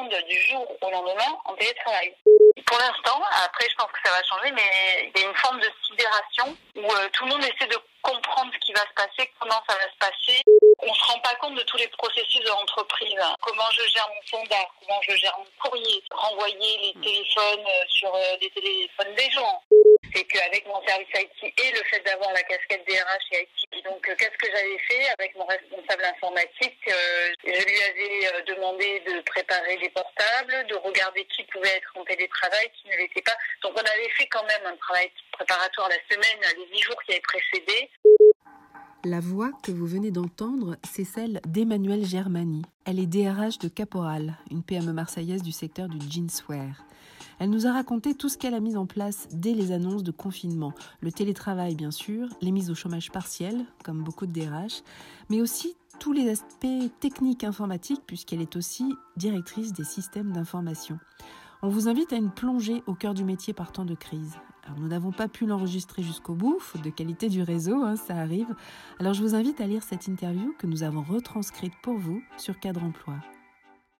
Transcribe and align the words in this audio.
du 0.00 0.40
jour 0.48 0.66
au 0.80 0.90
lendemain 0.90 1.36
en 1.44 1.54
télétravail. 1.54 2.14
Pour 2.64 2.78
l'instant, 2.78 3.20
après 3.44 3.68
je 3.68 3.76
pense 3.76 3.92
que 3.92 3.98
ça 4.08 4.10
va 4.10 4.22
changer, 4.22 4.50
mais 4.52 5.10
il 5.14 5.20
y 5.20 5.24
a 5.24 5.28
une 5.28 5.36
forme 5.36 5.60
de 5.60 5.68
sidération 5.86 6.56
où 6.76 6.80
euh, 6.80 7.08
tout 7.12 7.24
le 7.26 7.32
monde 7.32 7.44
essaie 7.44 7.68
de 7.68 7.76
comprendre 8.00 8.50
ce 8.54 8.58
qui 8.60 8.72
va 8.72 8.80
se 8.80 8.94
passer, 8.94 9.30
comment 9.38 9.60
ça 9.68 9.76
va 9.76 9.84
se 9.84 9.98
passer. 9.98 10.42
On 10.78 10.94
se 10.94 11.02
rend 11.04 11.18
pas 11.20 11.34
compte 11.36 11.54
de 11.56 11.62
tous 11.62 11.76
les 11.76 11.88
processus 11.88 12.40
de 12.40 12.48
l'entreprise. 12.48 13.20
Comment 13.42 13.70
je 13.72 13.86
gère 13.92 14.08
mon 14.08 14.38
sondage, 14.38 14.66
comment 14.80 15.00
je 15.02 15.16
gère 15.16 15.38
mon 15.38 15.46
courrier, 15.62 16.02
renvoyer 16.10 16.78
les 16.78 17.00
téléphones 17.02 17.66
euh, 17.66 17.84
sur 17.88 18.14
euh, 18.14 18.36
les 18.40 18.50
téléphones 18.50 19.14
des 19.14 19.30
gens. 19.30 19.62
Et 20.92 21.70
le 21.72 21.82
fait 21.90 22.00
d'avoir 22.04 22.32
la 22.32 22.42
casquette 22.42 22.86
DRH 22.86 23.32
et 23.32 23.42
IT, 23.42 23.84
donc 23.84 24.08
euh, 24.08 24.14
qu'est-ce 24.18 24.36
que 24.38 24.50
j'avais 24.54 24.78
fait 24.78 25.08
avec 25.18 25.34
mon 25.36 25.46
responsable 25.46 26.04
informatique 26.04 26.78
Je 26.86 27.50
lui 27.50 27.82
avais 27.82 28.42
demandé 28.44 29.00
de 29.06 29.20
préparer 29.22 29.76
des 29.78 29.90
portables, 29.90 30.66
de 30.68 30.74
regarder 30.76 31.24
qui 31.26 31.44
pouvait 31.44 31.76
être 31.76 31.92
en 31.96 32.04
télétravail, 32.04 32.70
qui 32.74 32.88
ne 32.88 32.96
l'était 32.96 33.22
pas. 33.22 33.36
Donc 33.62 33.72
on 33.74 33.80
avait 33.80 34.10
fait 34.16 34.26
quand 34.26 34.44
même 34.44 34.66
un 34.66 34.76
travail 34.76 35.10
préparatoire 35.32 35.88
la 35.88 36.14
semaine, 36.14 36.56
les 36.56 36.76
huit 36.76 36.82
jours 36.82 37.00
qui 37.04 37.12
avaient 37.12 37.20
précédé. 37.20 37.90
La 39.04 39.18
voix 39.18 39.50
que 39.64 39.72
vous 39.72 39.86
venez 39.86 40.12
d'entendre, 40.12 40.76
c'est 40.84 41.04
celle 41.04 41.40
d'Emmanuelle 41.44 42.04
Germani. 42.04 42.62
Elle 42.84 43.00
est 43.00 43.06
DRH 43.06 43.58
de 43.58 43.66
Caporal, 43.68 44.38
une 44.50 44.62
PME 44.62 44.92
marseillaise 44.92 45.42
du 45.42 45.50
secteur 45.50 45.88
du 45.88 45.98
jeanswear. 46.08 46.84
Elle 47.42 47.50
nous 47.50 47.66
a 47.66 47.72
raconté 47.72 48.14
tout 48.14 48.28
ce 48.28 48.38
qu'elle 48.38 48.54
a 48.54 48.60
mis 48.60 48.76
en 48.76 48.86
place 48.86 49.26
dès 49.32 49.52
les 49.52 49.72
annonces 49.72 50.04
de 50.04 50.12
confinement. 50.12 50.74
Le 51.00 51.10
télétravail, 51.10 51.74
bien 51.74 51.90
sûr, 51.90 52.28
les 52.40 52.52
mises 52.52 52.70
au 52.70 52.76
chômage 52.76 53.10
partiel, 53.10 53.64
comme 53.82 54.04
beaucoup 54.04 54.26
de 54.26 54.32
DRH, 54.32 54.84
mais 55.28 55.40
aussi 55.40 55.74
tous 55.98 56.12
les 56.12 56.30
aspects 56.30 57.00
techniques 57.00 57.42
informatiques, 57.42 58.02
puisqu'elle 58.06 58.42
est 58.42 58.54
aussi 58.54 58.94
directrice 59.16 59.72
des 59.72 59.82
systèmes 59.82 60.30
d'information. 60.30 61.00
On 61.62 61.68
vous 61.68 61.88
invite 61.88 62.12
à 62.12 62.16
une 62.16 62.30
plongée 62.30 62.84
au 62.86 62.94
cœur 62.94 63.12
du 63.12 63.24
métier 63.24 63.52
par 63.52 63.72
temps 63.72 63.84
de 63.84 63.96
crise. 63.96 64.36
Alors, 64.62 64.78
nous 64.78 64.86
n'avons 64.86 65.10
pas 65.10 65.26
pu 65.26 65.44
l'enregistrer 65.44 66.04
jusqu'au 66.04 66.34
bout, 66.34 66.60
faute 66.60 66.84
de 66.84 66.90
qualité 66.90 67.28
du 67.28 67.42
réseau, 67.42 67.82
hein, 67.82 67.96
ça 67.96 68.14
arrive. 68.14 68.54
Alors 69.00 69.14
je 69.14 69.20
vous 69.20 69.34
invite 69.34 69.60
à 69.60 69.66
lire 69.66 69.82
cette 69.82 70.06
interview 70.06 70.54
que 70.60 70.68
nous 70.68 70.84
avons 70.84 71.02
retranscrite 71.02 71.74
pour 71.82 71.98
vous 71.98 72.22
sur 72.36 72.60
Cadre 72.60 72.84
Emploi. 72.84 73.16